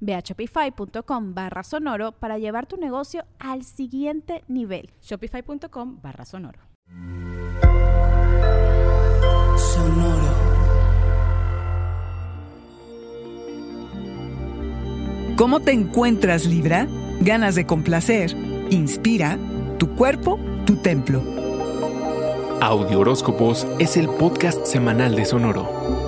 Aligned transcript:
Ve 0.00 0.14
a 0.14 0.20
shopify.com 0.20 1.34
barra 1.34 1.62
sonoro 1.62 2.12
para 2.12 2.38
llevar 2.38 2.66
tu 2.66 2.76
negocio 2.76 3.24
al 3.38 3.64
siguiente 3.64 4.44
nivel. 4.48 4.90
Shopify.com 5.02 6.00
barra 6.02 6.24
sonoro. 6.24 6.60
Sonoro. 9.56 10.48
¿Cómo 15.36 15.60
te 15.60 15.70
encuentras, 15.70 16.46
Libra? 16.46 16.88
Ganas 17.20 17.54
de 17.54 17.64
complacer, 17.64 18.36
inspira, 18.70 19.38
tu 19.78 19.94
cuerpo, 19.94 20.40
tu 20.66 20.76
templo. 20.76 21.22
Audio 22.60 22.98
Horóscopos 22.98 23.64
es 23.78 23.96
el 23.96 24.08
podcast 24.08 24.66
semanal 24.66 25.14
de 25.14 25.24
Sonoro. 25.24 26.07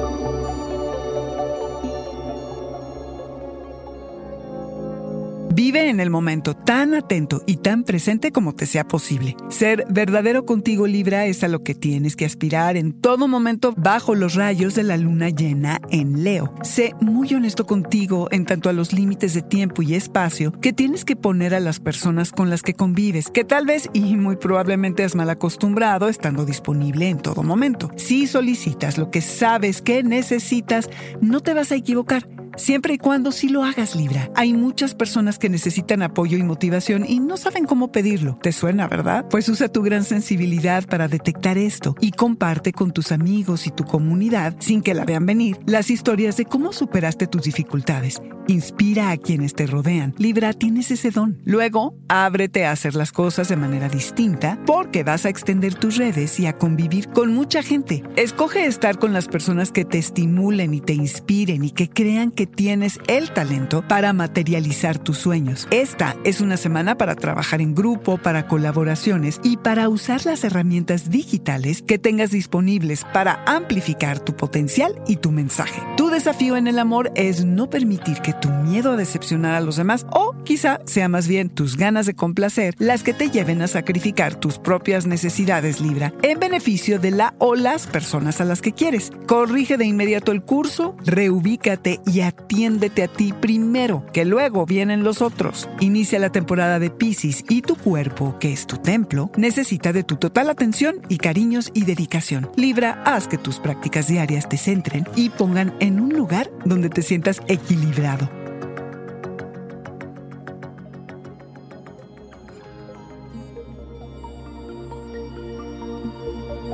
En 5.91 6.01
el 6.01 6.09
momento 6.09 6.55
tan 6.55 6.95
atento 6.95 7.43
y 7.47 7.57
tan 7.57 7.85
presente 7.85 8.33
como 8.33 8.55
te 8.55 8.67
sea 8.67 8.87
posible. 8.87 9.37
Ser 9.49 9.85
verdadero 9.91 10.47
contigo 10.47 10.87
Libra 10.87 11.27
es 11.27 11.45
a 11.45 11.49
lo 11.49 11.63
que 11.63 11.75
tienes 11.75 12.17
que 12.17 12.25
aspirar 12.25 12.77
en 12.77 12.93
todo 12.93 13.29
momento 13.29 13.75
bajo 13.77 14.15
los 14.15 14.35
rayos 14.35 14.75
de 14.75 14.85
la 14.85 14.97
luna 14.97 15.29
llena 15.29 15.81
en 15.91 16.25
Leo. 16.25 16.55
Sé 16.63 16.95
muy 17.01 17.35
honesto 17.35 17.67
contigo 17.67 18.29
en 18.31 18.47
tanto 18.47 18.69
a 18.69 18.73
los 18.73 18.93
límites 18.93 19.35
de 19.35 19.43
tiempo 19.43 19.83
y 19.83 19.95
espacio 19.95 20.53
que 20.53 20.73
tienes 20.73 21.05
que 21.05 21.17
poner 21.17 21.55
a 21.55 21.61
las 21.61 21.81
personas 21.81 22.33
con 22.33 22.51
las 22.51 22.63
que 22.63 22.75
convives, 22.75 23.29
que 23.29 23.45
tal 23.45 23.67
vez 23.67 23.91
y 23.93 24.17
muy 24.17 24.37
probablemente 24.37 25.05
has 25.05 25.15
mal 25.15 25.31
acostumbrado 25.31 26.09
estando 26.09 26.45
disponible 26.45 27.09
en 27.09 27.19
todo 27.19 27.43
momento. 27.43 27.91
Si 27.97 28.27
solicitas 28.27 28.97
lo 28.97 29.11
que 29.11 29.21
sabes 29.21 29.83
que 29.83 30.03
necesitas, 30.03 30.89
no 31.21 31.41
te 31.41 31.55
vas 31.55 31.73
a 31.73 31.77
equivocar 31.77 32.29
siempre 32.61 32.95
y 32.95 32.99
cuando 32.99 33.33
sí 33.33 33.49
lo 33.49 33.65
hagas 33.65 33.97
Libra. 33.97 34.31
Hay 34.37 34.53
muchas 34.53 34.95
personas 34.95 35.39
que 35.39 35.49
necesitan 35.49 36.03
apoyo 36.03 36.39
y 36.39 36.43
motivación 36.43 37.05
y 37.07 37.19
no 37.19 37.37
saben 37.37 37.65
cómo 37.65 37.91
pedirlo. 37.91 38.39
¿Te 38.43 38.53
suena, 38.53 38.87
verdad? 38.87 39.27
Pues 39.29 39.49
usa 39.49 39.69
tu 39.69 39.83
gran 39.83 40.05
sensibilidad 40.05 40.87
para 40.87 41.09
detectar 41.09 41.59
esto 41.59 41.97
y 42.01 42.13
comparte 42.13 42.73
con 42.73 42.93
tus 42.93 43.13
amigos 43.13 43.67
y 43.67 43.71
tu 43.71 43.85
comunidad, 43.85 44.55
sin 44.61 44.83
que 44.83 44.95
la 44.95 45.05
vean 45.05 45.27
venir, 45.27 45.59
las 45.67 45.91
historias 45.91 46.37
de 46.37 46.45
cómo 46.45 46.73
superaste 46.73 47.27
tus 47.27 47.43
dificultades. 47.43 48.21
Inspira 48.47 49.11
a 49.11 49.17
quienes 49.17 49.55
te 49.55 49.67
rodean. 49.67 50.15
Libra, 50.19 50.53
tienes 50.53 50.91
ese 50.91 51.11
don. 51.11 51.41
Luego, 51.45 51.95
ábrete 52.09 52.67
a 52.67 52.73
hacer 52.73 52.97
las 52.97 53.13
cosas 53.13 53.49
de 53.49 53.57
manera 53.57 53.89
distinta 53.89 54.59
porque 54.67 55.05
vas 55.05 55.25
a 55.25 55.29
extender 55.29 55.75
tus 55.75 55.97
redes 55.97 56.41
y 56.41 56.47
a 56.47 56.59
convivir 56.59 57.09
con 57.11 57.33
mucha 57.33 57.63
gente. 57.63 58.03
Escoge 58.17 58.67
estar 58.67 58.99
con 58.99 59.13
las 59.13 59.29
personas 59.29 59.71
que 59.71 59.85
te 59.85 59.99
estimulen 59.99 60.75
y 60.75 60.81
te 60.81 60.95
inspiren 60.95 61.65
y 61.65 61.71
que 61.71 61.89
crean 61.89 62.33
que 62.33 62.50
tienes 62.51 62.99
el 63.07 63.31
talento 63.31 63.87
para 63.87 64.13
materializar 64.13 64.99
tus 64.99 65.19
sueños. 65.19 65.67
Esta 65.71 66.17
es 66.25 66.41
una 66.41 66.57
semana 66.57 66.97
para 66.97 67.15
trabajar 67.15 67.61
en 67.61 67.75
grupo, 67.75 68.19
para 68.19 68.47
colaboraciones 68.47 69.41
y 69.43 69.57
para 69.57 69.89
usar 69.89 70.27
las 70.27 70.45
herramientas 70.45 71.11
digitales 71.11 71.83
que 71.83 71.99
tengas 71.99 72.31
disponibles 72.31 73.05
para 73.13 73.43
amplificar 73.47 74.19
tu 74.21 74.35
potencial 74.35 75.01
y 75.07 75.17
tu 75.17 75.31
mensaje. 75.31 75.81
Tu 75.97 76.11
desafío 76.11 76.57
en 76.57 76.67
el 76.67 76.79
amor 76.79 77.11
es 77.15 77.45
no 77.45 77.71
permitir 77.71 78.21
que 78.21 78.33
tu 78.33 78.49
miedo 78.51 78.93
a 78.93 78.97
decepcionar 78.97 79.55
a 79.55 79.61
los 79.61 79.77
demás 79.77 80.07
o 80.11 80.35
quizá 80.45 80.81
sea 80.85 81.09
más 81.09 81.29
bien 81.29 81.49
tus 81.49 81.77
ganas 81.77 82.07
de 82.07 82.15
complacer 82.15 82.75
las 82.79 83.03
que 83.03 83.15
te 83.15 83.31
lleven 83.31 83.63
a 83.63 83.69
sacrificar 83.69 84.35
tus 84.35 84.59
propias 84.59 85.07
necesidades 85.07 85.81
Libra 85.81 86.13
en 86.23 86.39
beneficio 86.39 86.99
de 86.99 87.11
la 87.11 87.35
o 87.39 87.55
las 87.55 87.87
personas 87.87 88.41
a 88.41 88.45
las 88.45 88.61
que 88.61 88.73
quieres. 88.73 89.11
Corrige 89.27 89.77
de 89.77 89.85
inmediato 89.85 90.33
el 90.33 90.43
curso, 90.43 90.97
reubícate 91.05 92.01
y 92.07 92.21
atiéndete 92.41 93.03
a 93.03 93.09
ti 93.09 93.33
primero, 93.33 94.05
que 94.13 94.25
luego 94.25 94.67
vienen 94.67 95.05
los 95.05 95.23
otros. 95.23 95.69
Inicia 95.81 96.19
la 96.19 96.33
temporada 96.33 96.79
de 96.79 96.91
Pisces 96.91 97.45
y 97.49 97.63
tu 97.63 97.77
cuerpo, 97.77 98.37
que 98.39 98.53
es 98.53 98.67
tu 98.67 98.77
templo, 98.79 99.31
necesita 99.37 99.93
de 99.93 100.03
tu 100.03 100.17
total 100.17 100.51
atención 100.51 101.01
y 101.09 101.19
cariños 101.19 101.71
y 101.75 101.85
dedicación. 101.85 102.51
Libra, 102.57 103.03
haz 103.05 103.29
que 103.29 103.39
tus 103.39 103.59
prácticas 103.61 104.09
diarias 104.09 104.49
te 104.49 104.57
centren 104.57 105.07
y 105.15 105.31
pongan 105.31 105.75
en 105.81 106.01
un 106.01 106.17
lugar 106.17 106.51
donde 106.65 106.89
te 106.89 107.03
sientas 107.03 107.41
equilibrado. 107.47 108.29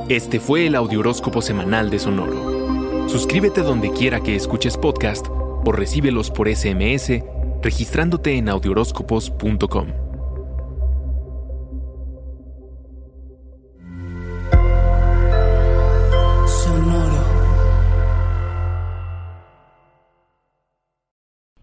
Este 0.09 0.39
fue 0.39 0.67
el 0.67 0.75
Audioróscopo 0.75 1.41
Semanal 1.41 1.89
de 1.89 1.99
Sonoro. 1.99 3.09
Suscríbete 3.09 3.61
donde 3.61 3.91
quiera 3.91 4.21
que 4.21 4.37
escuches 4.37 4.77
podcast 4.77 5.27
o 5.67 5.71
recíbelos 5.73 6.31
por 6.31 6.47
SMS 6.47 7.21
registrándote 7.61 8.37
en 8.37 8.47
audioróscopos.com. 8.47 9.87
Sonoro. 16.47 17.23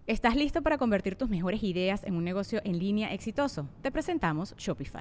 ¿Estás 0.06 0.37
listo 0.37 0.60
para 0.60 0.76
convertir 0.76 1.16
tus 1.16 1.31
mejores 1.31 1.62
ideas 1.62 2.04
en 2.04 2.16
un 2.16 2.25
negocio 2.25 2.60
en 2.62 2.78
línea 2.78 3.14
exitoso? 3.14 3.70
Te 3.81 3.91
presentamos 3.91 4.54
Shopify. 4.59 5.00